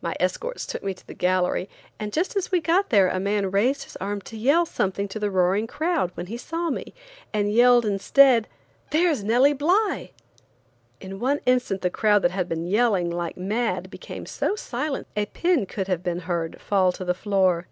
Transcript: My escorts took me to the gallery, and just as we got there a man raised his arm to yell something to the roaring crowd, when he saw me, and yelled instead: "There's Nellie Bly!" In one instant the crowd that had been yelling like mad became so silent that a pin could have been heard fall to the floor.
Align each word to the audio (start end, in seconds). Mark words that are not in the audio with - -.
My 0.00 0.16
escorts 0.18 0.64
took 0.64 0.82
me 0.82 0.94
to 0.94 1.06
the 1.06 1.12
gallery, 1.12 1.68
and 2.00 2.10
just 2.10 2.34
as 2.34 2.50
we 2.50 2.62
got 2.62 2.88
there 2.88 3.08
a 3.10 3.20
man 3.20 3.50
raised 3.50 3.82
his 3.84 3.94
arm 3.96 4.22
to 4.22 4.34
yell 4.34 4.64
something 4.64 5.06
to 5.08 5.18
the 5.18 5.30
roaring 5.30 5.66
crowd, 5.66 6.12
when 6.14 6.28
he 6.28 6.38
saw 6.38 6.70
me, 6.70 6.94
and 7.30 7.52
yelled 7.52 7.84
instead: 7.84 8.48
"There's 8.90 9.22
Nellie 9.22 9.52
Bly!" 9.52 10.12
In 10.98 11.20
one 11.20 11.40
instant 11.44 11.82
the 11.82 11.90
crowd 11.90 12.22
that 12.22 12.30
had 12.30 12.48
been 12.48 12.64
yelling 12.66 13.10
like 13.10 13.36
mad 13.36 13.90
became 13.90 14.24
so 14.24 14.54
silent 14.56 15.08
that 15.14 15.20
a 15.28 15.30
pin 15.32 15.66
could 15.66 15.88
have 15.88 16.02
been 16.02 16.20
heard 16.20 16.58
fall 16.58 16.90
to 16.92 17.04
the 17.04 17.12
floor. 17.12 17.66